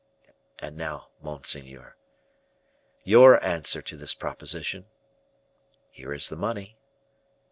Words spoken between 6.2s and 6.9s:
the money.